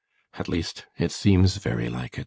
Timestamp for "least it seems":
0.49-1.57